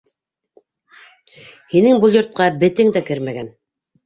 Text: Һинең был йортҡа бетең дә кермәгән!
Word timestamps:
Һинең 1.75 2.01
был 2.05 2.17
йортҡа 2.19 2.49
бетең 2.65 2.91
дә 2.97 3.05
кермәгән! 3.13 3.53